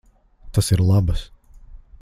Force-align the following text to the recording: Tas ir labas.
Tas 0.57 0.71
ir 0.77 0.81
labas. 0.87 1.23